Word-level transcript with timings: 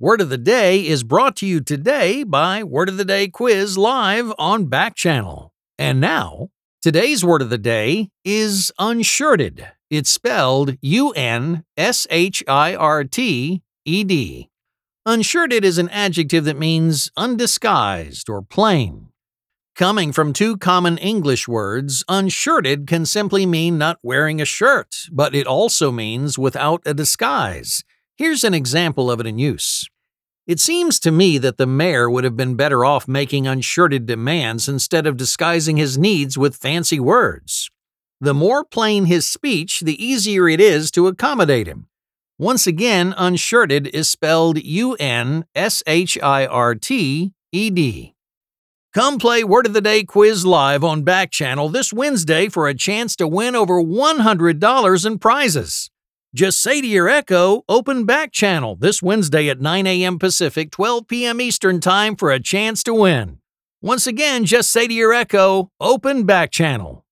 Word 0.00 0.20
of 0.20 0.28
the 0.28 0.38
Day 0.38 0.86
is 0.86 1.02
brought 1.02 1.34
to 1.38 1.46
you 1.46 1.60
today 1.60 2.22
by 2.22 2.62
Word 2.62 2.88
of 2.88 2.98
the 2.98 3.04
Day 3.04 3.26
Quiz 3.26 3.76
live 3.76 4.32
on 4.38 4.66
Back 4.66 4.94
Channel. 4.94 5.52
And 5.76 6.00
now, 6.00 6.50
today's 6.80 7.24
Word 7.24 7.42
of 7.42 7.50
the 7.50 7.58
Day 7.58 8.10
is 8.24 8.70
unshirted. 8.78 9.66
It's 9.90 10.08
spelled 10.08 10.76
U 10.82 11.10
N 11.14 11.64
S 11.76 12.06
H 12.10 12.44
I 12.46 12.76
R 12.76 13.02
T 13.02 13.60
E 13.84 14.04
D. 14.04 14.48
Unshirted 15.04 15.64
is 15.64 15.78
an 15.78 15.88
adjective 15.88 16.44
that 16.44 16.60
means 16.60 17.10
undisguised 17.16 18.30
or 18.30 18.40
plain. 18.40 19.08
Coming 19.74 20.12
from 20.12 20.32
two 20.32 20.56
common 20.58 20.96
English 20.98 21.48
words, 21.48 22.04
unshirted 22.08 22.86
can 22.86 23.04
simply 23.04 23.46
mean 23.46 23.78
not 23.78 23.98
wearing 24.04 24.40
a 24.40 24.44
shirt, 24.44 24.94
but 25.10 25.34
it 25.34 25.48
also 25.48 25.90
means 25.90 26.38
without 26.38 26.82
a 26.86 26.94
disguise. 26.94 27.82
Here's 28.18 28.42
an 28.42 28.52
example 28.52 29.12
of 29.12 29.20
it 29.20 29.26
in 29.28 29.38
use. 29.38 29.77
It 30.48 30.60
seems 30.60 30.98
to 31.00 31.10
me 31.10 31.36
that 31.36 31.58
the 31.58 31.66
mayor 31.66 32.08
would 32.08 32.24
have 32.24 32.34
been 32.34 32.54
better 32.54 32.82
off 32.82 33.06
making 33.06 33.44
unshirted 33.44 34.06
demands 34.06 34.66
instead 34.66 35.06
of 35.06 35.18
disguising 35.18 35.76
his 35.76 35.98
needs 35.98 36.38
with 36.38 36.56
fancy 36.56 36.98
words. 36.98 37.70
The 38.18 38.32
more 38.32 38.64
plain 38.64 39.04
his 39.04 39.26
speech, 39.28 39.80
the 39.80 40.02
easier 40.02 40.48
it 40.48 40.58
is 40.58 40.90
to 40.92 41.06
accommodate 41.06 41.66
him. 41.66 41.88
Once 42.38 42.66
again, 42.66 43.12
unshirted 43.18 43.90
is 43.92 44.08
spelled 44.08 44.56
U 44.64 44.94
N 44.94 45.44
S 45.54 45.82
H 45.86 46.16
I 46.22 46.46
R 46.46 46.74
T 46.74 47.34
E 47.52 47.68
D. 47.68 48.14
Come 48.94 49.18
play 49.18 49.44
Word 49.44 49.66
of 49.66 49.74
the 49.74 49.82
Day 49.82 50.02
quiz 50.02 50.46
live 50.46 50.82
on 50.82 51.02
Back 51.02 51.30
Channel 51.30 51.68
this 51.68 51.92
Wednesday 51.92 52.48
for 52.48 52.66
a 52.66 52.74
chance 52.74 53.14
to 53.16 53.28
win 53.28 53.54
over 53.54 53.82
$100 53.82 55.06
in 55.06 55.18
prizes. 55.18 55.90
Just 56.38 56.62
say 56.62 56.80
to 56.80 56.86
your 56.86 57.08
Echo, 57.08 57.64
open 57.68 58.04
Back 58.04 58.30
Channel 58.30 58.76
this 58.76 59.02
Wednesday 59.02 59.48
at 59.48 59.60
9 59.60 59.88
a.m. 59.88 60.20
Pacific, 60.20 60.70
12 60.70 61.08
p.m. 61.08 61.40
Eastern 61.40 61.80
Time 61.80 62.14
for 62.14 62.30
a 62.30 62.38
chance 62.38 62.84
to 62.84 62.94
win. 62.94 63.40
Once 63.82 64.06
again, 64.06 64.44
just 64.44 64.70
say 64.70 64.86
to 64.86 64.94
your 64.94 65.12
Echo, 65.12 65.72
open 65.80 66.22
Back 66.22 66.52
Channel. 66.52 67.04